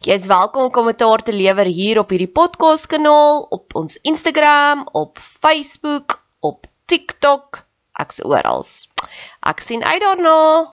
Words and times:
Jy 0.00 0.14
is 0.16 0.30
welkom 0.30 0.62
om 0.64 0.70
kommentaar 0.72 1.20
te 1.20 1.32
lewer 1.36 1.68
hier 1.68 1.98
op 2.00 2.08
hierdie 2.14 2.30
podcast 2.32 2.86
kanaal, 2.88 3.42
op 3.52 3.74
ons 3.76 3.98
Instagram, 4.08 4.86
op 4.96 5.20
Facebook, 5.20 6.14
op 6.40 6.64
TikTok, 6.88 7.58
ek's 8.00 8.22
oral. 8.24 8.64
Ek 9.44 9.60
sien 9.60 9.84
uit 9.84 10.00
daarna. 10.00 10.72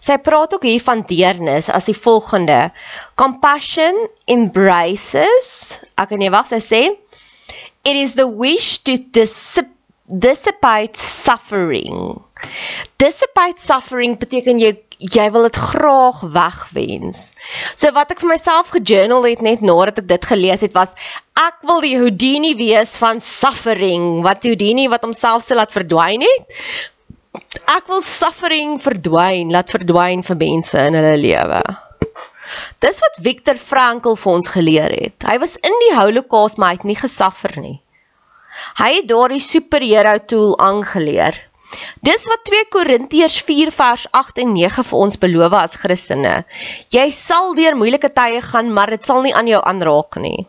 Sy 0.00 0.16
praat 0.16 0.56
ook 0.56 0.64
hier 0.64 0.80
van 0.80 1.04
deernis 1.04 1.68
as 1.68 1.90
die 1.92 1.96
volgende: 2.06 2.72
Compassion 3.20 4.00
embraces. 4.32 5.52
Ek 6.00 6.14
kan 6.14 6.24
nie 6.24 6.32
wag 6.32 6.48
sy 6.48 6.62
sê 6.64 6.82
it 7.84 8.00
is 8.00 8.16
the 8.16 8.24
wish 8.24 8.78
to 8.88 8.96
dissipate 8.96 9.74
dissipate 10.08 10.96
suffering. 10.96 12.20
Dissipate 13.00 13.60
suffering 13.60 14.18
beteken 14.20 14.60
jy 14.62 14.74
jy 14.98 15.24
wil 15.34 15.48
dit 15.48 15.56
graag 15.58 16.20
wegwens. 16.32 17.32
So 17.74 17.90
wat 17.96 18.12
ek 18.14 18.22
vir 18.22 18.30
myself 18.30 18.70
gejournal 18.74 19.26
het 19.26 19.42
net 19.44 19.64
nadat 19.66 20.00
ek 20.04 20.08
dit 20.08 20.28
gelees 20.30 20.62
het 20.64 20.74
was 20.76 20.94
ek 21.38 21.64
wil 21.66 21.82
die 21.84 21.96
Houdini 21.98 22.54
wees 22.58 22.94
van 23.02 23.20
suffering, 23.20 24.22
wat 24.26 24.46
Houdini 24.46 24.86
wat 24.92 25.04
homself 25.06 25.44
so 25.44 25.58
laat 25.58 25.74
verdwyn 25.74 26.24
het. 26.24 26.60
Ek 27.74 27.88
wil 27.90 28.02
suffering 28.06 28.78
verdwyn, 28.82 29.50
laat 29.50 29.72
verdwyn 29.74 30.22
vir 30.22 30.38
mense 30.38 30.78
in 30.78 30.94
hulle 30.98 31.16
lewe. 31.18 31.62
Dis 32.84 33.00
wat 33.02 33.18
Viktor 33.24 33.58
Frankl 33.58 34.16
vir 34.20 34.32
ons 34.32 34.50
geleer 34.52 34.92
het. 34.94 35.26
Hy 35.26 35.38
was 35.42 35.56
in 35.64 35.74
die 35.86 35.94
Holocaust 35.96 36.60
maar 36.60 36.74
hy 36.74 36.78
het 36.78 36.86
nie 36.88 36.98
gesuffer 37.00 37.56
nie. 37.58 37.78
Hy 38.78 38.90
het 39.00 39.08
daardie 39.10 39.42
superhero 39.42 40.14
tool 40.30 40.54
aangeleer. 40.62 41.40
Dis 42.04 42.26
wat 42.28 42.44
2 42.46 42.68
Korintiërs 42.74 43.40
4 43.48 43.72
vers 43.74 44.06
8 44.12 44.42
en 44.44 44.52
9 44.56 44.84
vir 44.90 44.98
ons 45.06 45.18
beloof 45.18 45.56
as 45.58 45.78
Christene. 45.80 46.34
Jy 46.92 47.06
sal 47.10 47.54
deur 47.56 47.76
moeilike 47.78 48.10
tye 48.12 48.42
gaan, 48.44 48.72
maar 48.76 48.92
dit 48.94 49.04
sal 49.04 49.22
nie 49.24 49.34
aan 49.34 49.48
jou 49.50 49.62
aanraak 49.64 50.20
nie. 50.22 50.46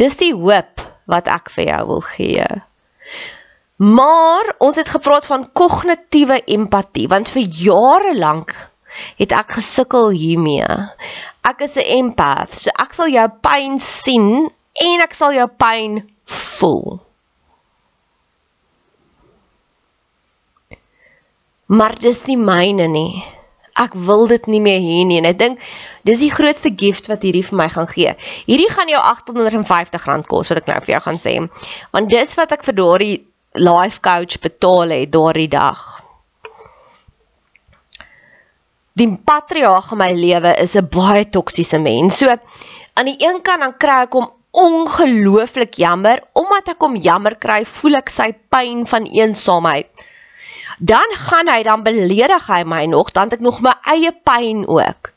Dis 0.00 0.16
die 0.18 0.32
hoop 0.34 0.82
wat 1.10 1.28
ek 1.30 1.52
vir 1.54 1.68
jou 1.68 1.82
wil 1.92 2.04
gee. 2.14 2.46
Maar 3.76 4.54
ons 4.64 4.76
het 4.80 4.88
gepraat 4.88 5.26
van 5.26 5.46
kognitiewe 5.52 6.40
empatie 6.56 7.08
want 7.10 7.30
vir 7.34 7.42
jare 7.42 8.14
lank 8.16 8.54
het 9.18 9.34
ek 9.34 9.56
gesukkel 9.58 10.12
hiermee. 10.14 10.66
Ek 11.44 11.60
is 11.66 11.76
'n 11.76 11.86
empath, 11.98 12.54
so 12.54 12.70
ek 12.78 12.94
sal 12.94 13.08
jou 13.08 13.28
pyn 13.42 13.78
sien 13.78 14.48
en 14.88 15.00
ek 15.00 15.14
sal 15.14 15.32
jou 15.32 15.48
pyn 15.48 16.02
voel. 16.26 17.03
Maar 21.74 21.96
dis 21.98 22.20
nie 22.28 22.38
myne 22.38 22.86
nie. 22.90 23.24
Ek 23.74 23.96
wil 24.06 24.28
dit 24.30 24.44
nie 24.46 24.60
meer 24.62 24.78
hê 24.78 25.00
nie 25.08 25.18
en 25.18 25.26
ek 25.26 25.38
dink 25.40 25.62
dis 26.06 26.20
die 26.22 26.30
grootste 26.30 26.70
gift 26.78 27.08
wat 27.10 27.24
hierdie 27.26 27.42
vir 27.46 27.58
my 27.58 27.66
gaan 27.72 27.88
gee. 27.90 28.12
Hierdie 28.46 28.70
gaan 28.70 28.92
jou 28.92 29.00
R850 29.00 30.28
kos 30.30 30.52
wat 30.52 30.60
ek 30.62 30.70
nou 30.70 30.76
vir 30.84 30.94
jou 30.94 31.02
gaan 31.08 31.18
sê. 31.18 31.34
Want 31.96 32.12
dis 32.12 32.36
wat 32.38 32.54
ek 32.54 32.62
vir 32.68 32.78
daardie 32.78 33.16
life 33.58 33.98
coach 34.04 34.38
betaal 34.44 34.94
het 34.94 35.10
daardie 35.14 35.50
dag. 35.50 35.82
Die 38.94 39.10
patriarg 39.26 39.90
in 39.90 39.98
my 39.98 40.12
lewe 40.14 40.54
is 40.62 40.76
'n 40.78 40.86
baie 40.86 41.26
toksiese 41.26 41.82
mens. 41.82 42.22
So 42.22 42.30
aan 42.30 43.10
die 43.10 43.18
een 43.18 43.42
kant 43.42 43.66
dan 43.66 43.78
kry 43.78 44.02
ek 44.06 44.14
hom 44.14 44.30
ongelooflik 44.54 45.74
jammer 45.82 46.22
omdat 46.32 46.68
ek 46.68 46.82
hom 46.86 46.94
jammer 46.94 47.34
kry, 47.34 47.64
voel 47.64 47.96
ek 47.96 48.10
sy 48.10 48.30
pyn 48.50 48.86
van 48.86 49.10
eensaamheid. 49.10 49.90
Dan 50.78 51.14
gaan 51.26 51.48
hy 51.48 51.62
dan 51.62 51.84
beledig 51.86 52.46
hy 52.46 52.62
my 52.66 52.84
nog, 52.90 53.12
dan 53.12 53.30
het 53.30 53.38
ek 53.38 53.44
nog 53.44 53.60
my 53.64 53.74
eie 53.94 54.12
pyn 54.12 54.64
ook. 54.66 55.12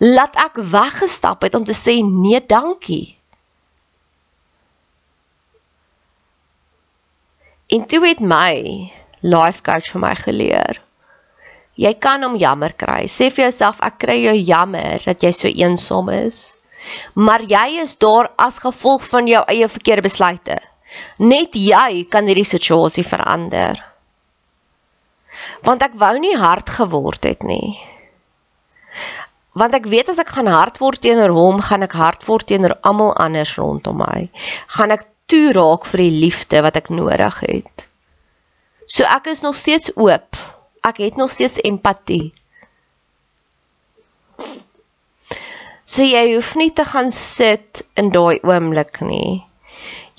Laat 0.00 0.36
ek 0.40 0.60
weggestap 0.72 1.44
het 1.44 1.54
om 1.54 1.64
te 1.64 1.76
sê 1.76 1.98
nee, 2.02 2.40
dankie. 2.40 3.18
En 7.68 7.84
toe 7.86 8.00
het 8.06 8.20
my 8.20 8.88
life 9.20 9.62
coach 9.62 9.92
vir 9.92 10.00
my 10.00 10.14
geleer. 10.16 10.80
Jy 11.78 11.92
kan 12.00 12.24
hom 12.24 12.38
jammer 12.40 12.72
kry. 12.72 13.04
Sê 13.06 13.28
vir 13.30 13.48
jouself 13.50 13.82
ek 13.84 14.00
kry 14.02 14.22
jou 14.24 14.38
jammer 14.40 15.04
dat 15.04 15.22
jy 15.22 15.34
so 15.36 15.52
eensaam 15.52 16.08
is 16.14 16.58
maar 17.14 17.42
jy 17.42 17.80
is 17.82 17.96
daar 17.98 18.30
as 18.36 18.58
gevolg 18.62 19.04
van 19.08 19.26
jou 19.26 19.42
eie 19.46 19.68
verkeerde 19.68 20.06
besluite. 20.06 20.58
Net 21.18 21.54
jy 21.54 22.04
kan 22.10 22.26
hierdie 22.26 22.48
situasie 22.48 23.04
verander. 23.04 23.80
Want 25.66 25.82
ek 25.82 25.96
wou 25.98 26.14
nie 26.18 26.36
hard 26.38 26.70
geword 26.70 27.24
het 27.26 27.42
nie. 27.42 27.76
Want 29.58 29.74
ek 29.74 29.88
weet 29.90 30.12
as 30.12 30.20
ek 30.22 30.30
gaan 30.36 30.50
hard 30.50 30.78
word 30.78 31.02
teenoor 31.02 31.34
hom, 31.34 31.60
gaan 31.64 31.82
ek 31.86 31.96
hard 31.98 32.24
word 32.28 32.46
teenoor 32.46 32.76
almal 32.86 33.14
anders 33.18 33.56
rondom 33.58 33.98
my. 33.98 34.28
Gaan 34.76 34.94
ek 34.94 35.08
toe 35.28 35.50
raak 35.56 35.86
vir 35.90 36.04
die 36.06 36.20
liefde 36.24 36.62
wat 36.64 36.78
ek 36.78 36.92
nodig 36.94 37.40
het. 37.42 37.88
So 38.86 39.04
ek 39.04 39.28
is 39.34 39.42
nog 39.44 39.58
steeds 39.58 39.90
oop. 39.96 40.38
Ek 40.86 41.02
het 41.02 41.18
nog 41.20 41.32
steeds 41.34 41.58
empatie. 41.66 42.30
So 45.88 46.04
jy 46.04 46.24
hoef 46.34 46.54
nie 46.60 46.70
te 46.76 46.84
gaan 46.84 47.10
sit 47.12 47.82
in 47.96 48.12
daai 48.14 48.38
oomblik 48.44 49.00
nie. 49.02 49.42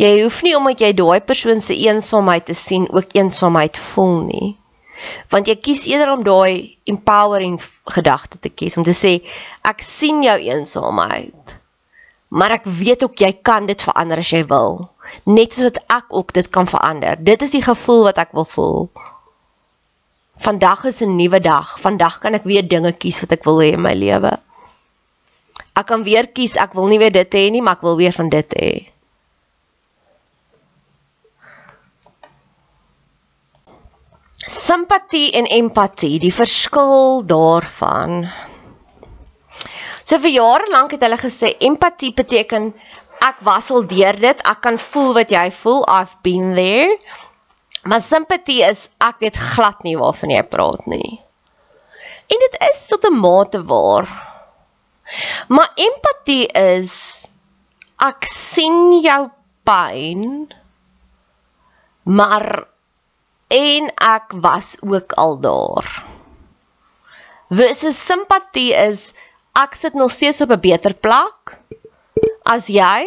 Jy 0.02 0.12
hoef 0.22 0.44
nie 0.46 0.56
omdat 0.58 0.82
jy 0.84 0.94
daai 0.98 1.20
persoon 1.22 1.62
se 1.62 1.76
eensaamheid 1.78 2.46
te 2.50 2.56
sien 2.58 2.88
ook 2.90 3.16
eensaamheid 3.18 3.78
voel 3.78 4.16
nie. 4.28 4.50
Want 5.32 5.48
jy 5.48 5.56
kies 5.56 5.86
eerder 5.90 6.12
om 6.14 6.24
daai 6.24 6.78
empowering 6.90 7.60
gedagte 7.96 8.40
te 8.40 8.50
kies 8.50 8.78
om 8.78 8.86
te 8.88 8.96
sê 8.98 9.20
ek 9.68 9.84
sien 9.86 10.24
jou 10.24 10.38
eensaamheid. 10.38 11.60
Maar 12.30 12.60
ek 12.60 12.68
weet 12.80 13.04
ook 13.04 13.18
jy 13.18 13.32
kan 13.42 13.66
dit 13.66 13.82
verander 13.82 14.22
as 14.22 14.34
jy 14.34 14.44
wil. 14.50 14.90
Net 15.26 15.56
soos 15.56 15.72
wat 15.72 15.80
ek 15.90 16.12
ook 16.14 16.34
dit 16.34 16.50
kan 16.54 16.70
verander. 16.70 17.18
Dit 17.18 17.42
is 17.42 17.56
die 17.58 17.64
gevoel 17.66 18.04
wat 18.10 18.22
ek 18.22 18.36
wil 18.38 18.46
voel. 18.46 18.84
Vandag 20.40 20.86
is 20.86 21.02
'n 21.02 21.16
nuwe 21.16 21.40
dag. 21.40 21.80
Vandag 21.80 22.20
kan 22.20 22.34
ek 22.34 22.44
weer 22.44 22.68
dinge 22.68 22.94
kies 22.94 23.20
wat 23.22 23.32
ek 23.32 23.44
wil 23.44 23.60
hê 23.60 23.74
in 23.74 23.82
my 23.82 23.94
lewe. 23.94 24.38
Ek 25.76 25.86
kan 25.88 26.04
weer 26.04 26.28
kies 26.28 26.56
ek 26.56 26.74
wil 26.74 26.88
nie 26.88 27.00
weer 27.00 27.12
dit 27.12 27.34
hê 27.34 27.50
nie, 27.52 27.62
maar 27.62 27.76
ek 27.76 27.82
wil 27.82 27.98
weer 27.98 28.14
van 28.14 28.30
dit 28.30 28.54
hê. 28.56 28.72
Simpatie 34.48 35.34
en 35.36 35.50
empatie, 35.52 36.20
die 36.20 36.32
verskil 36.32 37.26
daarvan. 37.28 38.30
So 40.08 40.20
vir 40.24 40.32
jare 40.32 40.70
lank 40.72 40.96
het 40.96 41.04
hulle 41.04 41.20
gesê 41.20 41.52
empatie 41.68 42.14
beteken 42.16 42.72
ek 43.26 43.42
wassel 43.44 43.84
deur 43.84 44.16
dit, 44.16 44.46
ek 44.48 44.62
kan 44.64 44.80
voel 44.80 45.12
wat 45.18 45.34
jy 45.36 45.50
voel, 45.52 45.84
I've 45.92 46.16
been 46.24 46.56
there. 46.56 46.96
Maar 47.84 48.02
simpatie 48.04 48.62
is 48.64 48.88
ek 49.04 49.20
weet 49.24 49.38
glad 49.56 49.84
nie 49.84 49.98
waarvan 50.00 50.32
jy 50.32 50.44
praat 50.48 50.88
nie. 50.88 51.20
En 52.32 52.44
dit 52.46 52.58
is 52.72 52.88
tot 52.88 53.06
'n 53.12 53.20
mate 53.20 53.60
waar. 53.64 54.08
Maar 55.48 55.70
empatie 55.76 56.48
is 56.48 57.28
ek 58.00 58.24
sien 58.32 59.02
jou 59.04 59.30
pyn 59.68 60.48
maar 62.04 62.68
en 63.50 63.90
ek 63.98 64.34
was 64.42 64.78
ook 64.86 65.14
al 65.18 65.40
daar. 65.42 65.88
Versus 67.50 67.98
simpatie 67.98 68.72
is 68.78 69.10
ek 69.58 69.74
sit 69.76 69.98
nog 69.98 70.12
steeds 70.14 70.42
op 70.46 70.54
'n 70.54 70.62
beter 70.62 70.94
plek 70.94 71.58
as 72.46 72.70
jy. 72.70 73.06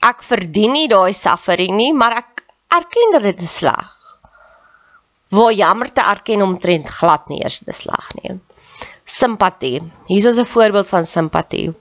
Ek 0.00 0.22
verdien 0.22 0.72
nie 0.72 0.88
daai 0.88 1.12
suffering 1.12 1.76
nie, 1.76 1.92
maar 1.92 2.16
ek 2.16 2.44
erken 2.68 3.12
dat 3.12 3.22
dit 3.22 3.42
sleg. 3.42 3.94
Waar 5.28 5.52
jammer 5.52 5.92
te 5.92 6.00
erken 6.00 6.42
omtrent 6.42 6.88
glad 6.88 7.28
nie 7.28 7.42
eers 7.42 7.58
dis 7.58 7.84
sleg 7.84 8.14
nie. 8.22 8.40
Simpatie. 9.04 9.80
Hier 10.06 10.28
is 10.30 10.38
'n 10.38 10.44
voorbeeld 10.44 10.88
van 10.88 11.06
simpatie. 11.06 11.74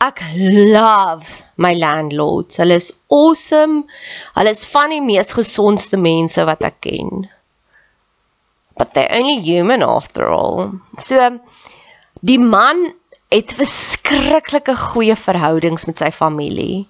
Ek 0.00 0.22
love 0.34 1.28
my 1.56 1.74
landlords. 1.74 2.56
Hulle 2.56 2.78
is 2.80 2.88
awesome. 3.12 3.84
Hulle 4.36 4.54
is 4.56 4.64
van 4.72 4.94
die 4.94 5.02
mees 5.04 5.34
gesondste 5.36 6.00
mense 6.00 6.44
wat 6.48 6.64
ek 6.64 6.80
ken. 6.86 7.26
But 8.80 8.94
they're 8.94 9.12
only 9.12 9.36
human 9.44 9.84
after 9.84 10.30
all. 10.32 10.72
So 10.96 11.20
die 12.24 12.40
man 12.40 12.94
het 13.30 13.52
verskriklike 13.58 14.74
goeie 14.74 15.16
verhoudings 15.20 15.84
met 15.86 16.00
sy 16.00 16.10
familie. 16.16 16.86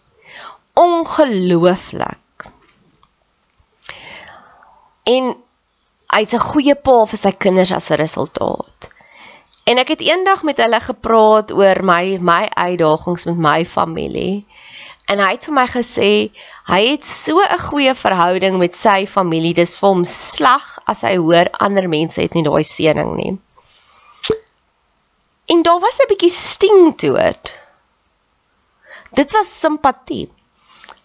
Ongelooflik. 0.79 2.47
En 5.11 5.35
hy's 6.15 6.35
'n 6.35 6.47
goeie 6.47 6.75
pa 6.75 7.05
vir 7.11 7.19
sy 7.19 7.33
kinders 7.33 7.73
as 7.73 7.91
'n 7.91 7.99
resultaat. 8.07 8.70
En 9.71 9.79
ek 9.79 9.93
het 9.95 10.01
eendag 10.03 10.41
met 10.43 10.59
hulle 10.59 10.81
gepraat 10.83 11.53
oor 11.55 11.79
my 11.87 12.19
my 12.19 12.49
uitdagings 12.49 13.27
met 13.29 13.37
my 13.45 13.59
familie. 13.67 14.47
En 15.07 15.21
hy 15.23 15.29
het 15.35 15.45
vir 15.47 15.55
my 15.55 15.67
gesê 15.71 16.11
hy 16.71 16.81
het 16.87 17.05
so 17.07 17.39
'n 17.39 17.63
goeie 17.67 17.95
verhouding 17.95 18.59
met 18.59 18.75
sy 18.75 19.07
familie. 19.07 19.55
Dis 19.55 19.77
vir 19.79 19.89
hom 19.89 20.05
slag 20.05 20.79
as 20.87 21.03
hy 21.07 21.17
hoor 21.17 21.51
ander 21.67 21.87
mense 21.89 22.21
het 22.21 22.35
nie 22.35 22.43
daai 22.43 22.65
seëning 22.67 23.13
nie. 23.17 23.39
En 25.55 25.63
daar 25.63 25.81
was 25.81 26.01
'n 26.03 26.09
bietjie 26.09 26.31
sting 26.31 26.97
toe 26.97 27.15
dit. 27.19 27.53
Dit 29.13 29.33
was 29.33 29.61
simpatie. 29.61 30.29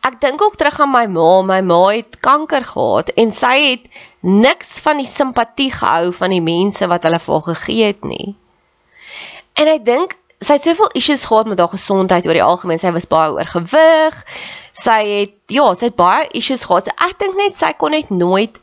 Ek 0.02 0.22
dink 0.22 0.42
ook 0.42 0.56
terug 0.56 0.80
aan 0.80 0.92
my 0.92 1.06
ma. 1.06 1.42
My 1.42 1.62
ma 1.62 1.88
het 1.88 2.20
kanker 2.20 2.64
gehad 2.64 3.10
en 3.10 3.32
sy 3.32 3.58
het 3.70 3.86
niks 4.22 4.80
van 4.80 4.98
die 4.98 5.10
simpatie 5.10 5.72
gehou 5.72 6.14
van 6.14 6.30
die 6.30 6.42
mense 6.42 6.88
wat 6.88 7.04
hulle 7.04 7.20
vir 7.20 7.34
haar 7.34 7.56
gegee 7.56 7.86
het 7.86 8.04
nie. 8.04 8.36
En 9.56 9.72
ek 9.72 9.86
dink 9.88 10.18
sy 10.44 10.58
het 10.58 10.68
soveel 10.68 10.92
issues 11.00 11.24
gehad 11.26 11.48
met 11.48 11.60
haar 11.60 11.72
gesondheid 11.72 12.28
oor 12.28 12.38
die 12.38 12.44
algemeen. 12.44 12.82
Sy 12.82 12.92
was 12.96 13.08
baie 13.10 13.32
oorgewig. 13.34 14.20
Sy 14.76 15.00
het 15.08 15.36
ja, 15.54 15.66
sy 15.74 15.90
het 15.90 15.98
baie 16.00 16.28
issues 16.38 16.66
gehad. 16.68 16.90
So 16.90 17.08
ek 17.08 17.18
dink 17.24 17.40
net 17.40 17.58
sy 17.60 17.72
kon 17.80 17.96
net 17.96 18.12
nooit 18.14 18.60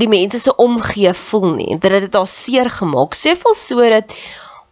die 0.00 0.08
mense 0.10 0.40
se 0.42 0.54
omgee 0.54 1.12
voel 1.26 1.48
nie. 1.54 1.78
Dit 1.78 1.96
het 1.96 2.18
haar 2.18 2.30
seer 2.30 2.70
gemaak. 2.70 3.16
Soveel 3.18 3.56
so 3.58 3.88
dat 3.94 4.14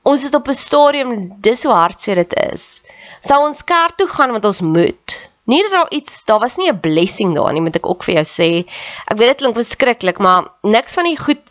ons 0.09 0.25
het 0.25 0.35
op 0.35 0.49
'n 0.49 0.55
stadium 0.55 1.11
dis 1.41 1.65
hoe 1.65 1.75
hartseer 1.75 2.23
dit 2.25 2.35
is. 2.53 2.81
Sou 3.21 3.45
ons 3.45 3.65
kerk 3.65 3.97
toe 3.97 4.09
gaan 4.09 4.31
want 4.31 4.45
ons 4.45 4.61
moet. 4.61 5.17
Nie 5.49 5.63
dat 5.63 5.73
daar 5.73 5.91
iets, 5.91 6.25
daar 6.25 6.39
was 6.39 6.57
nie 6.57 6.71
'n 6.71 6.81
blessing 6.81 7.35
daar 7.35 7.53
nie, 7.53 7.61
moet 7.61 7.77
ek 7.77 7.87
ook 7.87 8.05
vir 8.05 8.15
jou 8.15 8.25
sê. 8.25 8.69
Ek 9.07 9.17
weet 9.19 9.29
dit 9.29 9.37
klink 9.37 9.55
verskriklik, 9.55 10.19
maar 10.19 10.53
niks 10.63 10.95
van 10.95 11.05
die 11.05 11.17
goed 11.17 11.48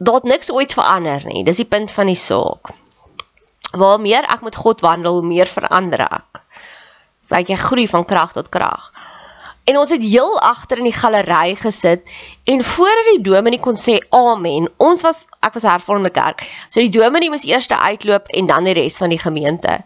daar 0.00 0.14
het 0.14 0.24
niks 0.24 0.50
ooit 0.52 0.72
verander 0.72 1.20
nie. 1.28 1.44
Dis 1.44 1.60
die 1.60 1.68
punt 1.68 1.90
van 1.92 2.08
die 2.08 2.16
saak. 2.16 2.72
Waar 3.76 4.00
meer 4.00 4.24
ek 4.24 4.40
met 4.40 4.56
God 4.56 4.80
wandel, 4.80 5.20
meer 5.22 5.46
verander 5.46 6.06
ek. 6.06 6.40
Want 7.28 7.52
jy 7.52 7.58
groei 7.60 7.84
van 7.88 8.06
krag 8.08 8.32
tot 8.32 8.48
krag. 8.48 8.88
En 9.68 9.76
ons 9.76 9.90
het 9.92 10.02
heel 10.02 10.38
agter 10.40 10.80
in 10.80 10.88
die 10.88 10.96
galery 10.96 11.52
gesit 11.54 12.08
en 12.48 12.64
voordat 12.64 13.10
die 13.10 13.20
dominee 13.28 13.60
kon 13.60 13.76
sê 13.76 13.98
amen, 14.16 14.70
ons 14.80 15.04
was 15.04 15.20
ek 15.44 15.52
was 15.58 15.68
hervormde 15.68 16.10
kerk. 16.10 16.46
So 16.72 16.80
die 16.80 16.90
dominee 16.90 17.30
moes 17.30 17.44
eers 17.44 17.68
uitloop 17.68 18.32
en 18.40 18.48
dan 18.48 18.64
die 18.64 18.74
res 18.80 18.96
van 18.98 19.12
die 19.12 19.20
gemeente. 19.20 19.76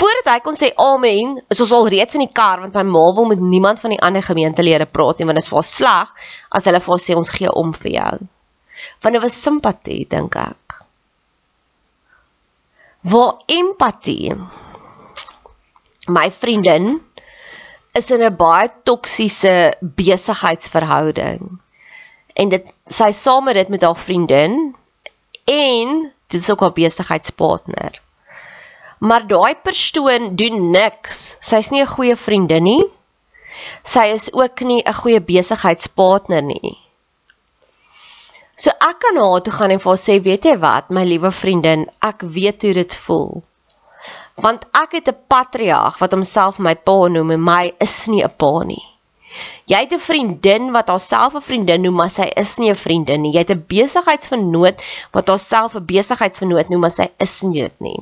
Voordat 0.00 0.32
hy 0.32 0.38
kon 0.48 0.56
sê 0.56 0.72
amen, 0.80 1.36
is 1.52 1.60
ons 1.60 1.76
al 1.76 1.92
reeds 1.92 2.16
in 2.16 2.24
die 2.24 2.32
kar 2.32 2.64
want 2.64 2.74
my 2.74 2.86
ma 2.88 3.04
wil 3.20 3.28
met 3.28 3.44
niemand 3.52 3.84
van 3.84 3.94
die 3.94 4.00
ander 4.00 4.24
gemeentelede 4.24 4.88
praat 4.88 5.20
nie 5.20 5.28
want 5.28 5.42
dit 5.42 5.44
is 5.44 5.52
vir 5.52 5.60
haar 5.60 5.70
sleg 5.74 6.26
as 6.48 6.64
hulle 6.72 6.82
vir 6.88 6.96
haar 6.96 7.06
sê 7.10 7.20
ons 7.20 7.36
gee 7.36 7.52
om 7.52 7.76
vir 7.84 7.96
jou 8.00 8.18
want 9.00 9.14
dit 9.14 9.22
was 9.22 9.42
simpatie 9.42 10.06
dink 10.08 10.34
ek. 10.34 10.78
Waar 13.00 13.42
empatie 13.46 14.34
my 16.08 16.30
vriendin 16.32 17.00
is 17.92 18.10
in 18.10 18.22
'n 18.22 18.36
baie 18.36 18.68
toksiese 18.84 19.76
besigheidsverhouding. 19.80 21.60
En 22.34 22.48
dit 22.48 22.64
sy 22.86 23.10
saam 23.12 23.44
met 23.44 23.54
dit 23.54 23.68
met 23.68 23.82
haar 23.82 23.96
vriendin 23.96 24.74
en 25.44 26.12
dit 26.26 26.40
is 26.40 26.50
ook 26.50 26.60
haar 26.60 26.72
besigheidspartner. 26.72 28.00
Maar 28.98 29.26
daai 29.26 29.54
persoon 29.62 30.34
doen 30.36 30.70
niks. 30.70 31.36
Sy's 31.40 31.70
nie 31.70 31.82
'n 31.82 31.94
goeie 31.94 32.16
vriendin 32.16 32.62
nie. 32.62 32.84
Sy 33.82 34.04
is 34.14 34.32
ook 34.32 34.60
nie 34.60 34.82
'n 34.82 34.92
goeie 34.92 35.20
besigheidspartner 35.20 36.42
nie. 36.42 36.87
So 38.58 38.74
ek 38.82 38.98
kan 39.04 39.14
na 39.14 39.24
haar 39.30 39.42
toe 39.46 39.54
gaan 39.54 39.70
en 39.70 39.78
vir 39.82 39.92
haar 39.92 40.00
sê, 40.02 40.18
weet 40.22 40.46
jy 40.48 40.56
wat, 40.58 40.88
my 40.90 41.04
liewe 41.06 41.30
vriendin, 41.30 41.84
ek 42.02 42.24
weet 42.36 42.66
hoe 42.66 42.72
dit 42.80 42.96
voel. 43.06 43.30
Want 44.42 44.66
ek 44.80 44.98
het 44.98 45.08
'n 45.12 45.20
patriarg 45.30 45.98
wat 46.02 46.14
homself 46.16 46.58
my 46.58 46.74
pa 46.74 46.98
noem 47.14 47.30
en 47.36 47.42
my 47.50 47.64
is 47.86 47.96
nie 48.10 48.22
'n 48.24 48.34
pa 48.42 48.64
nie. 48.64 48.82
Jy 49.70 49.78
het 49.84 49.92
'n 49.92 50.06
vriendin 50.08 50.72
wat 50.72 50.88
haarself 50.88 51.34
'n 51.34 51.46
vriendin 51.48 51.82
noem, 51.82 51.96
maar 52.00 52.10
sy 52.10 52.26
is 52.42 52.58
nie 52.58 52.70
'n 52.70 52.82
vriendin 52.84 53.22
nie. 53.22 53.32
Jy 53.32 53.44
het 53.46 53.50
'n 53.54 53.64
besigheidsvernoot 53.68 54.82
wat 55.12 55.28
haarself 55.28 55.74
'n 55.76 55.84
besigheidsvernoot 55.84 56.68
noem, 56.68 56.80
maar 56.80 56.96
sy 57.00 57.08
is 57.18 57.42
nie 57.42 57.62
dit 57.62 57.80
nie. 57.80 58.00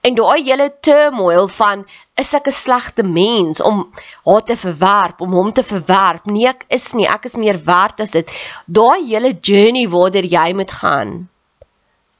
En 0.00 0.14
daai 0.14 0.42
hele 0.42 0.68
turmoil 0.80 1.48
van 1.48 1.84
is 2.22 2.32
ek 2.34 2.48
'n 2.50 2.58
slegte 2.64 3.02
mens 3.02 3.60
om 3.60 3.90
haar 4.24 4.42
te 4.42 4.56
verwerp, 4.56 5.20
om 5.20 5.32
hom 5.32 5.52
te 5.52 5.62
verwerp? 5.62 6.26
Nee, 6.26 6.48
ek 6.48 6.64
is 6.68 6.92
nie. 6.92 7.06
Ek 7.06 7.24
is 7.24 7.36
meer 7.36 7.58
werd 7.64 8.00
as 8.00 8.10
dit. 8.10 8.30
Daai 8.66 9.06
hele 9.06 9.32
journey 9.40 9.88
waartoe 9.88 10.26
jy 10.26 10.52
moet 10.54 10.72
gaan. 10.72 11.28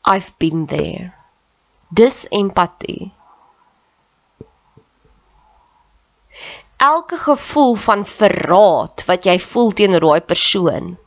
I've 0.04 0.32
been 0.38 0.66
there. 0.66 1.14
Dis 1.90 2.26
empatie. 2.30 3.12
Elke 6.76 7.16
gevoel 7.16 7.74
van 7.74 8.04
verraad 8.04 9.04
wat 9.06 9.24
jy 9.24 9.38
voel 9.38 9.70
teenoor 9.70 10.00
daai 10.00 10.20
persoon. 10.20 10.98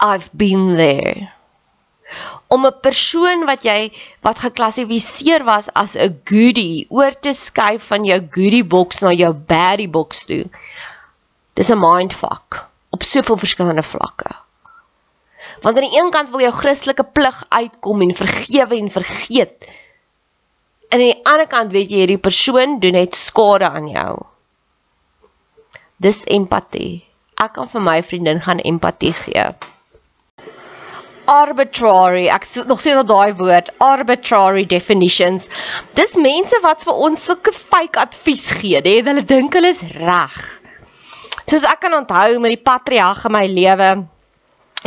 I've 0.00 0.30
been 0.32 0.76
there 0.76 1.35
om 2.48 2.66
'n 2.66 2.80
persoon 2.80 3.44
wat 3.44 3.62
jy 3.62 3.92
wat 4.22 4.38
geklassifiseer 4.38 5.44
was 5.44 5.68
as 5.72 5.96
'n 5.96 6.20
goodie 6.24 6.86
oor 6.88 7.12
te 7.20 7.32
skuif 7.32 7.82
van 7.92 8.04
jou 8.04 8.20
goodie 8.30 8.64
box 8.64 9.00
na 9.00 9.12
jou 9.12 9.32
baddie 9.32 9.88
box 9.88 10.24
toe. 10.24 10.44
Dis 11.54 11.70
'n 11.70 11.78
mindfuck 11.78 12.66
op 12.90 13.02
soveel 13.02 13.36
verskillende 13.36 13.82
vlakke. 13.82 14.30
Want 15.60 15.76
aan 15.76 15.88
die 15.88 15.98
een 15.98 16.10
kant 16.10 16.30
wil 16.30 16.40
jou 16.40 16.52
Christelike 16.52 17.04
plig 17.04 17.44
uitkom 17.48 18.02
en 18.02 18.14
vergewe 18.14 18.76
en 18.76 18.90
vergeet. 18.90 19.54
En 20.88 21.00
aan 21.00 21.06
die 21.06 21.24
ander 21.24 21.46
kant 21.46 21.72
weet 21.72 21.90
jy 21.90 21.96
hierdie 21.96 22.18
persoon 22.18 22.78
doen 22.80 22.92
net 22.92 23.14
skade 23.14 23.68
aan 23.68 23.88
jou. 23.88 24.12
Dis 25.96 26.24
empatie. 26.24 27.04
Ek 27.34 27.52
kan 27.52 27.68
vir 27.68 27.82
my 27.82 28.02
vriendin 28.02 28.40
gaan 28.40 28.58
empatie 28.58 29.12
gee. 29.12 29.46
Arbitrary, 31.26 32.26
ek 32.30 32.46
nog 32.70 32.80
steeds 32.80 33.02
daai 33.08 33.34
woord, 33.38 33.72
arbitrary 33.82 34.64
definitions. 34.66 35.48
Dis 35.98 36.14
mense 36.20 36.58
wat 36.62 36.84
vir 36.86 37.00
ons 37.08 37.24
sulke 37.28 37.54
fake 37.54 37.98
advies 37.98 38.46
gee, 38.60 38.80
hè, 38.82 39.00
hulle 39.06 39.24
dink 39.26 39.58
hulle 39.58 39.72
is 39.74 39.82
reg. 39.96 40.36
Soos 41.46 41.66
ek 41.66 41.82
kan 41.84 41.94
onthou 41.98 42.38
met 42.42 42.54
die 42.54 42.62
patriarg 42.62 43.24
in 43.26 43.34
my 43.34 43.44
lewe, 43.50 43.90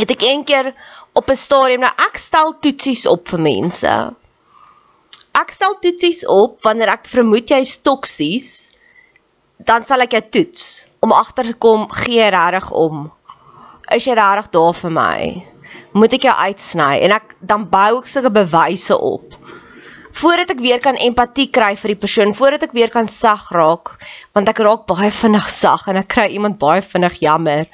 het 0.00 0.16
ek 0.16 0.24
eendag 0.24 0.72
op 1.12 1.30
'n 1.30 1.36
stadium 1.36 1.84
nou 1.84 1.92
ek 2.08 2.18
stel 2.18 2.54
toetsies 2.60 3.06
op 3.06 3.28
vir 3.28 3.40
mense. 3.40 3.94
Ek 5.34 5.52
stel 5.52 5.76
toetsies 5.80 6.24
op 6.26 6.62
wanneer 6.64 6.96
ek 6.96 7.06
vermoed 7.06 7.50
jy 7.50 7.60
is 7.60 7.76
toksies, 7.78 8.72
dan 9.58 9.84
sal 9.84 10.00
ek 10.00 10.12
jou 10.12 10.22
toets 10.30 10.86
om 11.00 11.12
agter 11.12 11.44
te 11.44 11.54
kom 11.54 11.88
gee 11.90 12.28
regtig 12.30 12.70
om. 12.70 13.10
Is 13.90 14.06
jy 14.06 14.14
regtig 14.14 14.50
daar 14.50 14.74
vir 14.74 14.90
my? 14.90 15.20
Moet 15.92 16.18
ek 16.18 16.26
jou 16.28 16.34
uitsny 16.34 17.00
en 17.06 17.16
ek 17.16 17.34
dan 17.40 17.66
bou 17.70 17.98
ek 17.98 18.10
sulke 18.10 18.30
bewyse 18.34 18.94
op. 18.94 19.36
Voordat 20.20 20.50
ek 20.54 20.62
weer 20.62 20.82
kan 20.82 20.98
empatie 20.98 21.48
kry 21.54 21.72
vir 21.78 21.94
die 21.94 22.00
persoon, 22.02 22.34
voordat 22.34 22.66
ek 22.66 22.74
weer 22.74 22.90
kan 22.90 23.08
sag 23.08 23.48
raak, 23.54 23.94
want 24.34 24.50
ek 24.50 24.62
raak 24.66 24.86
baie 24.90 25.10
vinnig 25.14 25.48
sag 25.50 25.86
en 25.90 26.02
ek 26.02 26.10
kry 26.16 26.28
iemand 26.34 26.58
baie 26.62 26.82
vinnig 26.82 27.20
jammer. 27.22 27.66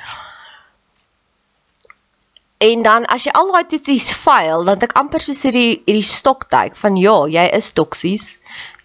En 2.59 2.81
dan 2.81 3.05
as 3.13 3.27
jy 3.27 3.33
al 3.37 3.51
daai 3.53 3.67
toetsies 3.69 4.09
faal, 4.17 4.65
dan 4.65 4.81
ek 4.81 4.95
amper 4.97 5.21
soos 5.21 5.43
hierdie 5.45 5.83
hierdie 5.85 6.05
stoktyk 6.09 6.79
van 6.81 6.97
ja, 6.97 7.17
jy 7.29 7.45
is 7.59 7.69
toksies. 7.77 8.25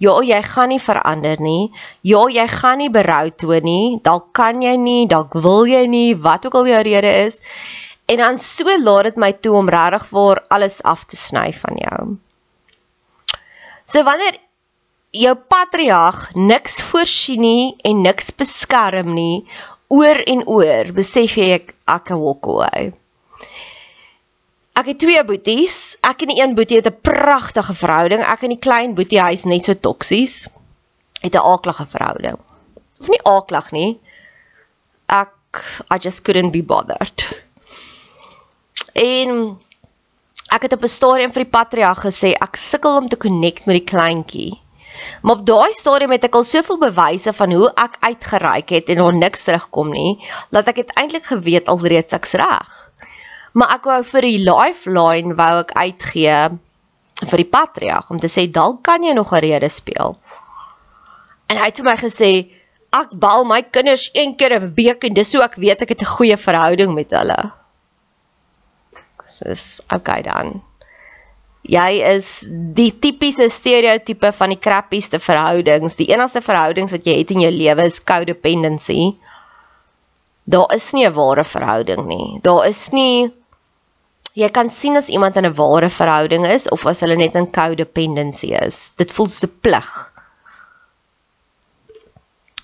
Ja, 0.04 0.18
jy 0.28 0.42
gaan 0.44 0.74
nie 0.74 0.82
verander 0.84 1.40
nie. 1.40 1.70
Ja, 2.04 2.26
jy 2.28 2.48
gaan 2.52 2.82
nie 2.84 2.90
berou 2.92 3.30
toon 3.32 3.64
nie. 3.64 3.86
Dalk 4.04 4.34
kan 4.36 4.60
jy 4.64 4.76
nie, 4.76 5.08
dalk 5.08 5.40
wil 5.40 5.72
jy 5.72 5.86
nie, 5.88 6.10
wat 6.20 6.50
ook 6.50 6.60
al 6.60 6.68
jou 6.68 6.84
rede 6.90 7.14
is. 7.30 7.40
En 8.12 8.20
dan 8.20 8.38
so 8.38 8.78
laat 8.84 9.10
dit 9.10 9.20
my 9.24 9.32
toe 9.40 9.56
om 9.56 9.70
regtig 9.72 10.08
vir 10.12 10.42
alles 10.52 10.82
af 10.84 11.06
te 11.08 11.20
sny 11.20 11.50
van 11.56 11.78
jou. 11.80 12.00
So 13.88 14.04
wanneer 14.04 14.40
jou 15.16 15.36
patriarg 15.36 16.30
niks 16.36 16.82
voorsien 16.90 17.42
nie 17.44 17.76
en 17.88 18.02
niks 18.04 18.32
beskerm 18.36 19.14
nie, 19.16 19.44
oor 19.92 20.22
en 20.34 20.46
oor, 20.48 20.92
besef 20.96 21.36
jy 21.40 21.52
ek 21.58 21.74
ek 21.92 22.14
walk 22.16 22.48
away. 22.48 22.92
Ek 24.80 24.88
het 24.88 25.02
twee 25.04 25.24
boeties. 25.28 25.98
Ek 26.08 26.24
en 26.24 26.32
die 26.32 26.40
een 26.40 26.56
boetie 26.56 26.80
het 26.80 26.88
'n 26.88 27.02
pragtige 27.04 27.76
verhouding. 27.76 28.24
Ek 28.24 28.44
en 28.44 28.56
die 28.56 28.64
klein 28.68 28.96
boetie, 28.96 29.20
hy's 29.20 29.44
net 29.46 29.66
so 29.66 29.74
toksies. 29.74 30.48
Het 31.22 31.36
'n 31.36 31.44
aaklige 31.54 31.86
verhouding. 31.86 32.40
Of 33.00 33.08
nie 33.08 33.24
aaklig 33.24 33.72
nie. 33.72 34.00
Ek 35.08 35.36
I 35.92 35.98
just 36.00 36.24
couldn't 36.24 36.52
be 36.52 36.64
bothered. 36.64 37.41
En 38.94 39.60
ek 40.52 40.62
het 40.68 40.74
op 40.74 40.84
'n 40.84 40.88
stadium 40.88 41.32
vir 41.32 41.44
die 41.44 41.52
patriarg 41.52 42.04
gesê 42.06 42.34
ek 42.34 42.56
sukkel 42.56 42.98
om 42.98 43.08
te 43.08 43.18
connect 43.18 43.66
met 43.66 43.80
die 43.80 43.90
kleintjie. 43.94 44.60
Maar 45.22 45.36
op 45.36 45.46
daai 45.46 45.72
stadium 45.74 46.12
het 46.12 46.24
ek 46.24 46.36
al 46.36 46.44
soveel 46.44 46.78
bewyse 46.78 47.34
van 47.34 47.52
hoe 47.52 47.72
ek 47.76 47.98
uitgereik 48.00 48.70
het 48.70 48.90
en 48.90 48.96
daar 48.96 49.14
niks 49.14 49.44
terugkom 49.44 49.92
nie, 49.92 50.20
dat 50.52 50.68
ek 50.68 50.84
eintlik 50.96 51.26
geweet 51.26 51.68
alreeds 51.68 52.14
ek's 52.14 52.34
reg. 52.34 52.92
Maar 53.54 53.72
ek 53.78 53.88
wou 53.90 54.04
vir 54.04 54.22
die 54.22 54.44
lifeline 54.44 55.36
wou 55.36 55.54
ek 55.60 55.72
uitgee 55.72 56.38
vir 57.22 57.38
die 57.38 57.52
patriarg 57.52 58.10
om 58.10 58.20
te 58.20 58.30
sê 58.32 58.48
dalk 58.52 58.82
kan 58.84 59.04
jy 59.04 59.14
nog 59.14 59.34
'n 59.34 59.44
rede 59.46 59.70
speel. 59.70 60.18
En 61.48 61.58
hy 61.58 61.66
het 61.66 61.78
vir 61.78 61.86
my 61.86 61.96
gesê 61.96 62.32
ek 62.92 63.10
bal 63.14 63.46
my 63.46 63.62
kinders 63.62 64.10
een 64.14 64.36
keer 64.36 64.60
'n 64.60 64.74
week 64.76 65.04
en 65.04 65.14
dis 65.14 65.34
hoe 65.34 65.44
ek 65.44 65.56
weet 65.56 65.82
ek 65.82 65.90
het 65.90 66.02
'n 66.02 66.16
goeie 66.16 66.38
verhouding 66.38 66.94
met 66.94 67.12
hulle. 67.12 67.61
Dis 69.40 69.82
okay 69.94 70.22
dan. 70.22 70.62
Jy 71.62 72.02
is 72.16 72.30
die 72.50 72.90
tipiese 73.00 73.50
stereotipe 73.50 74.32
van 74.34 74.50
die 74.50 74.60
krappieste 74.60 75.20
verhoudings. 75.22 75.96
Die 75.96 76.10
enigste 76.10 76.42
verhoudings 76.42 76.92
wat 76.92 77.06
jy 77.06 77.20
het 77.20 77.32
in 77.32 77.44
jou 77.46 77.52
lewe 77.54 77.86
is 77.86 78.02
codependency. 78.04 79.14
Daar 80.44 80.74
is 80.74 80.92
nie 80.94 81.06
'n 81.06 81.14
ware 81.14 81.44
verhouding 81.44 82.08
nie. 82.08 82.40
Daar 82.42 82.66
is 82.68 82.92
nie 82.92 83.32
jy 84.34 84.50
kan 84.50 84.70
sien 84.70 84.96
as 84.96 85.10
iemand 85.10 85.36
in 85.36 85.46
'n 85.46 85.56
ware 85.56 85.90
verhouding 85.90 86.46
is 86.46 86.68
of 86.70 86.86
as 86.86 87.00
hulle 87.00 87.16
net 87.16 87.36
in 87.36 87.52
codependency 87.52 88.54
is. 88.54 88.92
Dit 88.98 89.12
voel 89.12 89.28
so 89.28 89.48
plig. 89.48 90.12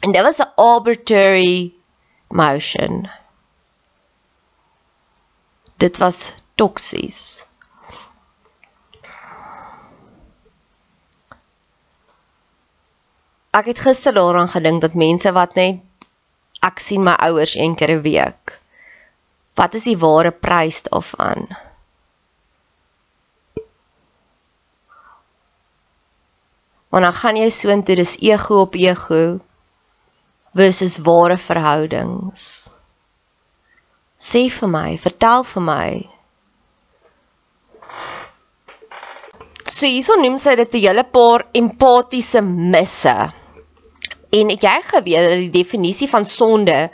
En 0.02 0.12
dit 0.12 0.22
was 0.24 0.40
'n 0.40 0.52
arbitrary 0.56 1.74
motion. 2.30 3.10
Dit 5.78 5.98
was 5.98 6.34
toksies. 6.58 7.46
Ek 13.58 13.72
het 13.72 13.82
gister 13.82 14.14
daaraan 14.14 14.52
gedink 14.52 14.82
dat 14.86 14.94
mense 14.94 15.32
wat 15.34 15.56
net 15.58 15.82
ek 16.66 16.82
sien 16.84 17.06
my 17.06 17.16
ouers 17.30 17.56
een 17.58 17.78
keer 17.78 17.98
'n 17.98 18.02
week 18.06 18.58
Wat 19.58 19.74
is 19.74 19.88
die 19.90 19.98
ware 19.98 20.32
prys 20.32 20.84
daarvan? 20.86 21.48
Want 26.94 27.04
dan 27.04 27.14
gaan 27.14 27.40
jy 27.42 27.48
so 27.50 27.74
intoe 27.74 27.96
dis 27.98 28.14
ego 28.22 28.62
op 28.68 28.78
ego 28.78 29.40
versus 30.54 31.00
ware 31.08 31.38
verhoudings. 31.42 32.70
Sê 34.18 34.46
vir 34.54 34.70
my, 34.70 34.92
vertel 35.02 35.44
vir 35.56 35.66
my. 35.66 35.90
So 39.68 39.84
hierso 39.84 40.16
noem 40.16 40.38
sy 40.40 40.56
dit 40.56 40.76
'n 40.76 40.80
hele 40.80 41.04
paar 41.04 41.44
empatiese 41.54 42.42
misse. 42.42 43.16
En 44.32 44.50
het 44.54 44.64
jy 44.64 44.78
geweet 44.92 45.28
dat 45.28 45.40
die 45.44 45.56
definisie 45.64 46.08
van 46.08 46.26
sonde 46.26 46.90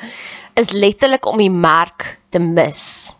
is 0.57 0.71
letterlik 0.71 1.25
om 1.25 1.37
die 1.37 1.53
merk 1.53 2.17
te 2.31 2.39
mis. 2.39 3.13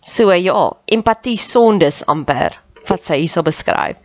So 0.00 0.32
ja, 0.34 0.72
empatie 0.86 1.38
sondes 1.38 2.02
amper 2.06 2.58
wat 2.88 3.04
sy 3.06 3.20
hierso 3.22 3.42
beskryf. 3.46 3.96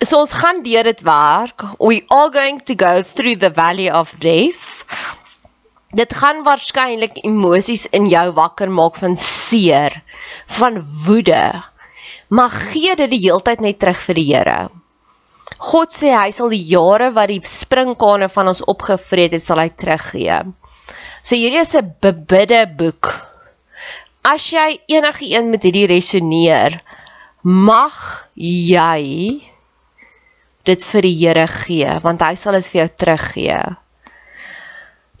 So 0.00 0.18
ons 0.18 0.32
gaan 0.32 0.62
deur 0.64 0.84
dit 0.84 1.02
werk. 1.04 1.60
We 1.78 2.00
are 2.08 2.30
going 2.32 2.60
to 2.64 2.74
go 2.74 3.02
through 3.02 3.36
the 3.36 3.52
valley 3.52 3.90
of 3.92 4.14
death. 4.18 4.84
Dit 5.92 6.16
gaan 6.16 6.42
waarskynlik 6.42 7.20
emosies 7.22 7.84
in 7.92 8.08
jou 8.08 8.32
wakker 8.32 8.70
maak 8.72 8.96
van 8.96 9.16
seer, 9.20 10.00
van 10.56 10.80
woede. 11.04 11.52
Maar 12.28 12.50
gee 12.50 12.94
dit 12.96 13.10
die 13.10 13.22
heeltyd 13.26 13.60
net 13.60 13.78
terug 13.82 14.00
vir 14.06 14.18
die 14.18 14.26
Here. 14.30 14.58
God 15.60 15.92
sê 15.94 16.12
hy 16.14 16.30
sal 16.34 16.50
die 16.52 16.64
jare 16.70 17.10
wat 17.14 17.30
die 17.30 17.40
springkane 17.44 18.28
van 18.32 18.50
ons 18.50 18.64
opgevreet 18.70 19.36
het, 19.36 19.44
sal 19.44 19.60
hy 19.62 19.68
teruggee. 19.70 20.40
So 21.22 21.36
hierdie 21.36 21.60
is 21.60 21.74
'n 21.76 21.94
bebidde 22.00 22.66
boek. 22.78 23.12
As 24.24 24.50
jy 24.52 24.80
enige 24.88 25.24
een 25.28 25.50
met 25.50 25.62
hierdie 25.62 25.86
resoneer, 25.86 26.80
mag 27.42 28.26
jy 28.34 29.44
dit 30.64 30.84
vir 30.84 31.02
die 31.02 31.16
Here 31.20 31.46
gee, 31.46 32.00
want 32.02 32.22
hy 32.22 32.34
sal 32.34 32.52
dit 32.52 32.68
vir 32.68 32.80
jou 32.80 32.90
teruggee. 32.96 33.76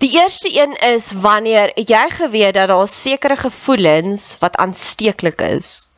Die 0.00 0.12
eerste 0.16 0.48
een 0.48 0.72
is 0.82 1.12
wanneer 1.12 1.72
jy 1.76 2.08
geweet 2.10 2.54
dat 2.54 2.68
daar 2.68 2.88
sekere 2.88 3.36
gevoelens 3.36 4.38
wat 4.40 4.56
aansteeklik 4.56 5.40
is 5.40 5.88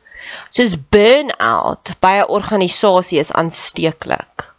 soos 0.49 0.75
burn-out 0.93 1.95
by 2.03 2.13
'n 2.21 2.29
organisasie 2.39 3.19
is 3.19 3.31
aansteeklik. 3.31 4.49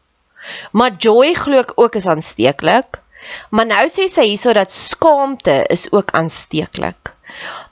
Maar 0.72 0.96
joy 0.96 1.34
glo 1.34 1.60
ek 1.60 1.72
ook 1.76 1.94
is 1.94 2.06
aansteeklik. 2.06 3.02
Maar 3.50 3.66
nou 3.66 3.84
sê 3.92 4.06
sy 4.08 4.24
hierso 4.30 4.52
dat 4.56 4.72
skaamte 4.72 5.64
is 5.74 5.88
ook 5.92 6.10
aansteeklik. 6.16 7.12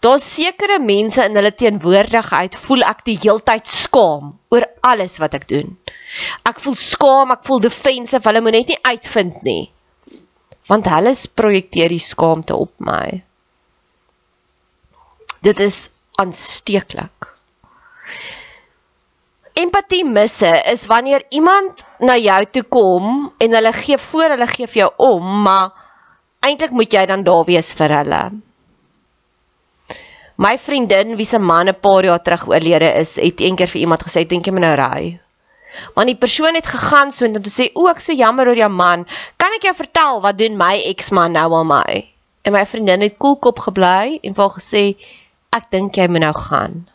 Daar's 0.04 0.26
sekere 0.34 0.78
mense 0.78 1.24
in 1.24 1.38
hulle 1.38 1.52
teenwoordigheid 1.54 2.56
voel 2.66 2.84
ek 2.86 3.04
die 3.08 3.16
heeltyd 3.22 3.68
skaam 3.70 4.34
oor 4.52 4.66
alles 4.84 5.16
wat 5.22 5.34
ek 5.38 5.46
doen. 5.48 5.72
Ek 6.46 6.60
voel 6.62 6.76
skaam, 6.78 7.32
ek 7.34 7.46
voel 7.46 7.62
defensive, 7.64 8.22
hulle 8.28 8.42
moet 8.44 8.58
net 8.58 8.74
nie 8.74 8.82
uitvind 8.84 9.40
nie. 9.46 9.64
Want 10.68 10.90
hulle 10.90 11.14
projekteer 11.40 11.94
die 11.94 12.02
skaamte 12.02 12.58
op 12.58 12.74
my. 12.82 13.22
Dit 15.46 15.62
is 15.62 15.86
aansteeklik. 16.20 17.35
Empatie 19.56 20.04
misse 20.04 20.50
is 20.72 20.86
wanneer 20.86 21.22
iemand 21.32 21.84
na 21.98 22.16
jou 22.20 22.42
toe 22.52 22.62
kom 22.62 23.30
en 23.40 23.54
hulle 23.56 23.72
gee 23.72 23.96
voor 23.98 24.34
hulle 24.34 24.48
gee 24.50 24.66
vir 24.66 24.80
jou 24.82 24.90
om, 24.96 25.30
maar 25.46 25.70
eintlik 26.44 26.74
moet 26.76 26.92
jy 26.92 27.06
dan 27.08 27.24
daar 27.24 27.46
wees 27.48 27.70
vir 27.78 27.94
hulle. 28.00 28.20
My 30.36 30.58
vriendin 30.60 31.16
wie 31.16 31.24
se 31.24 31.38
man 31.38 31.68
'n 31.72 31.80
paar 31.80 32.04
jaar 32.04 32.22
terug 32.22 32.44
oorlede 32.48 32.90
is, 33.00 33.14
het 33.16 33.40
eendag 33.40 33.70
vir 33.72 33.80
iemand 33.80 34.02
gesê, 34.04 34.26
"Dink 34.28 34.46
jy 34.46 34.52
my 34.52 34.60
nou 34.60 34.74
ry?" 34.76 35.20
Want 35.94 36.06
die 36.06 36.20
persoon 36.24 36.54
het 36.54 36.66
gegaan 36.66 37.10
so 37.10 37.24
om 37.24 37.32
te 37.32 37.50
sê, 37.50 37.70
"O, 37.74 37.88
ek 37.88 38.00
so 38.00 38.12
jammer 38.12 38.48
oor 38.48 38.56
jou 38.56 38.68
man. 38.68 39.06
Kan 39.36 39.52
ek 39.56 39.62
jou 39.62 39.74
vertel 39.74 40.20
wat 40.20 40.38
doen 40.38 40.56
my 40.56 40.82
eksman 40.84 41.32
nou 41.32 41.54
aan 41.54 41.66
my?" 41.66 42.04
En 42.44 42.52
my 42.52 42.66
vriendin 42.66 43.00
het 43.00 43.16
koelkop 43.16 43.58
gebly 43.58 44.18
en 44.22 44.34
vir 44.34 44.50
gesê, 44.50 44.96
"Ek 45.52 45.70
dink 45.70 45.96
jy 45.96 46.08
moet 46.08 46.20
nou 46.20 46.34
gaan." 46.34 46.86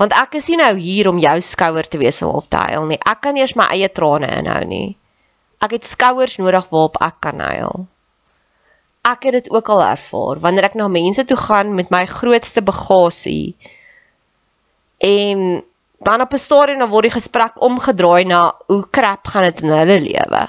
Want 0.00 0.12
ek 0.12 0.34
is 0.40 0.48
nie 0.48 0.58
nou 0.60 0.72
hier 0.78 1.08
om 1.08 1.18
jou 1.22 1.36
skouer 1.40 1.88
te 1.88 1.98
wees 1.98 2.22
of 2.22 2.48
te 2.48 2.56
huil 2.56 2.86
nie. 2.90 2.98
Ek 2.98 3.20
kan 3.24 3.36
eers 3.36 3.54
my 3.58 3.68
eie 3.74 3.88
trane 3.88 4.30
inhou 4.40 4.62
nie. 4.68 4.96
Ek 5.62 5.76
het 5.76 5.86
skouers 5.86 6.38
nodig 6.42 6.66
waarop 6.70 6.98
ek 7.00 7.20
kan 7.20 7.40
huil. 7.40 7.86
Ek 9.06 9.26
het 9.26 9.32
dit 9.32 9.50
ook 9.50 9.68
al 9.74 9.82
ervaar 9.82 10.40
wanneer 10.42 10.70
ek 10.70 10.78
na 10.78 10.88
mense 10.88 11.24
toe 11.26 11.36
gaan 11.36 11.74
met 11.74 11.90
my 11.90 12.04
grootste 12.06 12.62
bagasie 12.62 13.54
en 15.02 15.62
dan 16.02 16.20
op 16.20 16.32
'n 16.32 16.38
stadium 16.38 16.78
dan 16.78 16.90
word 16.90 17.02
die 17.02 17.18
gesprek 17.18 17.62
omgedraai 17.62 18.24
na 18.24 18.54
hoe 18.66 18.84
krap 18.90 19.26
gaan 19.26 19.42
dit 19.42 19.62
in 19.62 19.70
hulle 19.70 20.00
lewe. 20.00 20.42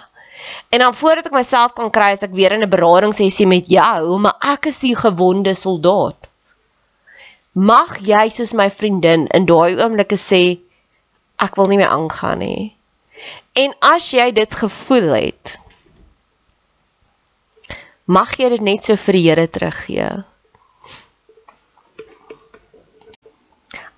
En 0.69 0.79
dan 0.79 0.93
voordat 0.93 1.25
ek 1.25 1.31
myself 1.31 1.73
kan 1.73 1.89
kry 1.89 2.11
as 2.11 2.23
ek 2.23 2.33
weer 2.33 2.51
in 2.51 2.63
'n 2.65 2.69
beraadingssessie 2.69 3.47
met 3.47 3.67
jou, 3.67 4.17
maar 4.19 4.35
ek 4.41 4.65
is 4.65 4.79
die 4.79 4.95
gewonde 4.95 5.53
soldaat. 5.53 6.29
Mag 7.53 7.99
jy 8.01 8.29
soos 8.33 8.55
my 8.57 8.69
vriendin 8.73 9.27
in 9.29 9.45
daai 9.45 9.77
oomblikke 9.77 10.17
sê 10.17 10.43
ek 11.37 11.57
wil 11.57 11.69
nie 11.69 11.77
meer 11.77 11.93
aangaan 11.93 12.41
nie. 12.41 12.73
En 13.53 13.75
as 13.85 14.09
jy 14.13 14.31
dit 14.33 14.55
gevoel 14.57 15.13
het, 15.13 15.57
mag 18.09 18.33
jy 18.39 18.49
dit 18.55 18.63
net 18.65 18.89
so 18.89 18.97
vir 18.97 19.19
die 19.19 19.25
Here 19.27 19.47
teruggee. 19.47 20.09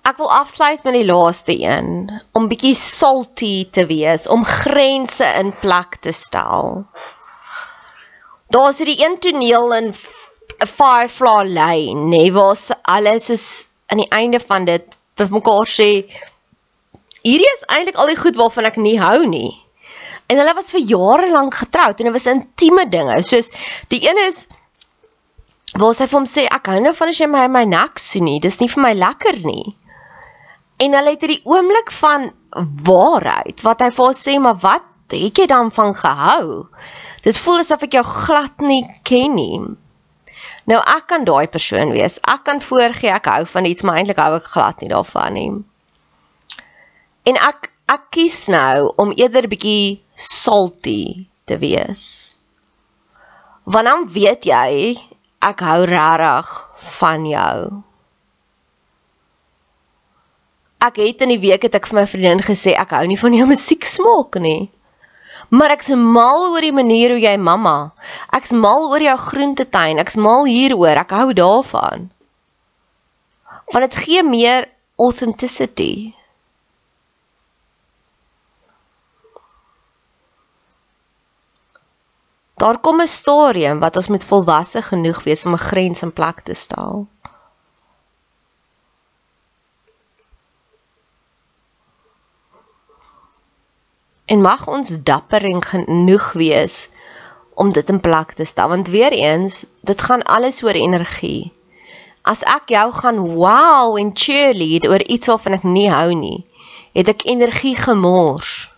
Ek 0.06 0.20
wil 0.20 0.30
afsluit 0.30 0.84
met 0.84 0.94
die 0.94 1.08
laaste 1.08 1.56
een 1.56 1.88
om 2.36 2.50
bietjie 2.52 2.76
salty 2.78 3.66
te 3.72 3.86
wees, 3.88 4.28
om 4.30 4.44
grense 4.44 5.26
in 5.40 5.50
plek 5.64 5.96
te 6.04 6.12
stel. 6.14 6.84
Daar's 8.54 8.78
hierdie 8.78 9.00
een 9.02 9.18
toneel 9.18 9.72
in 9.80 9.90
'n 10.60 10.66
Firefly 10.66 11.52
Lane, 11.52 12.06
nê, 12.12 12.32
waar 12.32 12.56
alles 12.84 13.26
soos 13.26 13.66
aan 13.90 14.02
die 14.02 14.10
einde 14.10 14.40
van 14.40 14.64
dit 14.64 14.96
vir 15.16 15.30
mekaar 15.30 15.68
sê 15.70 15.90
hierdie 17.26 17.52
is 17.52 17.64
eintlik 17.72 17.98
al 17.98 18.12
die 18.12 18.18
goed 18.18 18.38
waarvan 18.38 18.68
ek 18.70 18.76
nie 18.82 18.98
hou 19.00 19.26
nie. 19.26 19.52
En 20.30 20.40
hulle 20.40 20.54
was 20.58 20.72
vir 20.74 20.82
jare 20.90 21.30
lank 21.30 21.54
getroud 21.54 22.00
en 22.00 22.08
dit 22.08 22.16
was 22.16 22.30
intieme 22.30 22.86
dinge. 22.90 23.18
Soos 23.22 23.50
die 23.92 24.02
een 24.02 24.18
is 24.26 24.46
waar 25.78 25.94
sy 25.94 26.06
vir 26.06 26.18
hom 26.18 26.28
sê 26.30 26.46
ek 26.50 26.70
hou 26.72 26.80
nou 26.82 26.94
van 26.98 27.12
as 27.12 27.20
jy 27.20 27.28
my 27.30 27.46
my 27.52 27.64
nek 27.68 28.02
sien 28.02 28.26
nie. 28.26 28.40
Dis 28.42 28.60
nie 28.62 28.70
vir 28.72 28.82
my 28.82 28.92
lekker 28.98 29.40
nie. 29.46 29.76
En 30.82 30.98
hulle 30.98 31.14
het 31.14 31.24
hierdie 31.24 31.44
oomblik 31.48 31.92
van 32.00 32.30
waarheid 32.86 33.62
wat 33.64 33.82
hy 33.84 33.90
vir 33.94 34.06
ons 34.06 34.22
sê, 34.28 34.36
maar 34.42 34.58
wat 34.62 34.86
het 35.12 35.38
jy 35.38 35.46
dan 35.50 35.70
van 35.72 35.94
gehou? 35.96 36.66
Dit 37.24 37.38
voel 37.42 37.62
asof 37.62 37.86
ek 37.86 37.96
jou 37.98 38.04
glad 38.06 38.62
nie 38.64 38.82
ken 39.06 39.36
nie. 39.38 39.60
Nou 40.66 40.80
ek 40.82 41.06
kan 41.12 41.24
daai 41.26 41.46
persoon 41.50 41.94
wees. 41.94 42.18
Ek 42.26 42.42
kan 42.48 42.62
voorgee 42.64 43.12
ek 43.14 43.30
hou 43.30 43.44
van 43.46 43.68
iets, 43.68 43.86
maar 43.86 44.00
eintlik 44.00 44.20
hou 44.22 44.34
ek 44.38 44.50
glad 44.50 44.82
nie 44.82 44.90
daarvan 44.90 45.36
nie. 45.38 45.50
En 47.26 47.38
ek 47.48 47.70
ek 47.86 48.08
kies 48.10 48.48
nou 48.50 48.90
om 48.98 49.14
eerder 49.14 49.46
bietjie 49.46 50.02
salty 50.18 51.26
te 51.46 51.58
wees. 51.62 52.04
Want 53.62 53.86
dan 53.86 54.06
weet 54.10 54.46
jy 54.50 54.96
ek 55.46 55.62
hou 55.62 55.82
regtig 55.86 56.54
van 56.98 57.26
jou 57.30 57.86
ek 60.86 61.00
het 61.00 61.24
in 61.24 61.32
die 61.34 61.42
week 61.42 61.64
het 61.66 61.76
ek 61.78 61.88
vir 61.90 62.00
my 62.00 62.06
vriendin 62.08 62.42
gesê 62.44 62.74
ek 62.78 62.94
hou 62.96 63.04
nie 63.08 63.18
van 63.20 63.34
jou 63.36 63.46
musiek 63.52 63.86
smaak 63.88 64.38
nie. 64.42 64.68
Maar 65.48 65.70
ek's 65.76 65.92
mal 65.94 66.50
oor 66.50 66.60
die 66.60 66.74
manier 66.74 67.14
hoe 67.14 67.22
jy 67.22 67.36
mamma. 67.38 67.92
Ek's 68.34 68.52
mal 68.52 68.88
oor 68.90 69.02
jou 69.02 69.16
groentetuin. 69.28 69.98
Ek's 70.02 70.18
mal 70.18 70.44
hieroor. 70.50 70.98
Ek 70.98 71.14
hou 71.14 71.32
daarvan. 71.32 72.10
Want 73.70 73.84
dit 73.86 73.98
gee 74.06 74.22
meer 74.22 74.68
authenticity. 74.96 76.14
Daar 82.56 82.78
kom 82.80 83.00
'n 83.00 83.06
stadium 83.06 83.78
wat 83.78 83.96
ons 83.96 84.08
met 84.08 84.24
volwasse 84.24 84.82
genoeg 84.82 85.22
wees 85.22 85.44
om 85.46 85.52
'n 85.52 85.66
grens 85.70 86.02
in 86.02 86.12
plek 86.12 86.40
te 86.40 86.54
stel. 86.54 87.06
En 94.26 94.40
mag 94.42 94.66
ons 94.66 94.96
dapper 95.02 95.44
en 95.46 95.62
genoeg 95.62 96.32
wees 96.32 96.88
om 97.54 97.72
dit 97.72 97.88
in 97.88 98.00
plek 98.00 98.34
te 98.38 98.44
stel 98.44 98.68
want 98.68 98.88
weer 98.92 99.14
eens 99.14 99.64
dit 99.80 100.02
gaan 100.02 100.22
alles 100.22 100.62
oor 100.62 100.76
energie. 100.76 101.52
As 102.26 102.42
ek 102.42 102.74
jou 102.74 102.86
gaan 102.92 103.20
wow 103.38 103.96
en 103.98 104.10
cheerlead 104.14 104.88
oor 104.90 105.02
iets 105.02 105.30
waarvan 105.30 105.58
ek 105.60 105.66
nie 105.76 105.90
hou 105.90 106.10
nie 106.14 106.40
het 106.96 107.12
ek 107.12 107.26
energie 107.28 107.76
gemors. 107.76 108.72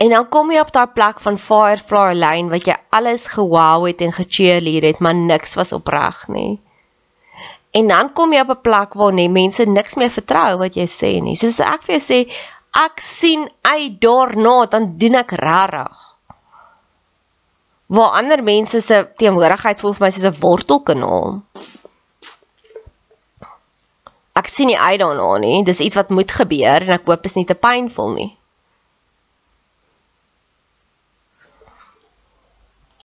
En 0.00 0.14
dan 0.14 0.28
kom 0.32 0.52
jy 0.54 0.62
op 0.62 0.70
daai 0.72 0.88
plek 0.96 1.20
van 1.20 1.36
firefly 1.36 2.14
lane 2.16 2.48
wat 2.54 2.70
jy 2.70 2.78
alles 2.94 3.26
gewow 3.34 3.84
het 3.84 4.00
en 4.00 4.16
gecheerlead 4.16 4.86
het 4.86 5.02
maar 5.04 5.18
niks 5.18 5.58
was 5.60 5.74
opreg 5.76 6.24
nie 6.32 6.56
En 7.70 7.88
dan 7.88 8.12
kom 8.12 8.32
jy 8.32 8.40
op 8.40 8.50
'n 8.50 8.60
plek 8.66 8.94
waar 8.94 9.12
nie 9.12 9.28
mense 9.28 9.64
niks 9.64 9.94
meer 9.94 10.10
vertrou 10.10 10.58
wat 10.58 10.74
jy 10.74 10.86
sê 10.86 11.10
nie. 11.22 11.36
Soos 11.36 11.60
ek 11.60 11.82
vir 11.82 11.98
jou 11.98 12.04
sê, 12.06 12.18
ek 12.86 13.00
sien 13.00 13.48
uit 13.62 14.00
daarna 14.00 14.66
dan 14.66 14.98
doen 14.98 15.14
ek 15.14 15.30
rarig. 15.30 15.98
Waar 17.86 18.16
ander 18.22 18.42
mense 18.42 18.80
se 18.80 19.08
teenwoordigheid 19.16 19.80
voel 19.80 19.94
vir 19.94 20.04
my 20.06 20.10
soos 20.10 20.24
'n 20.24 20.40
wortelkanaal. 20.40 21.42
Ek 24.34 24.48
sien 24.48 24.66
nie 24.66 24.78
uit 24.78 25.00
daarna 25.00 25.38
nie. 25.38 25.64
Dis 25.64 25.80
iets 25.80 25.96
wat 25.96 26.10
moet 26.10 26.30
gebeur 26.30 26.82
en 26.82 26.94
ek 26.98 27.06
hoop 27.06 27.24
is 27.24 27.34
nie 27.34 27.44
te 27.44 27.54
pynvol 27.54 28.12
nie. 28.12 28.39